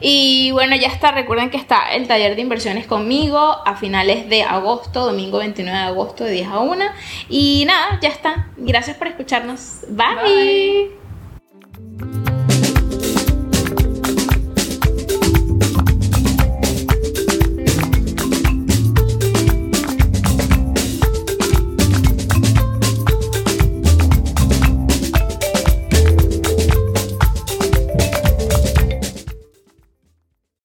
[0.00, 4.42] Y bueno, ya está, recuerden que está el taller de inversiones conmigo a finales de
[4.42, 6.84] agosto, domingo 29 de agosto de 10 a 1.
[7.30, 8.48] Y nada, ya está.
[8.56, 9.80] Gracias por escucharnos.
[9.88, 10.16] Bye.
[10.22, 11.05] Bye.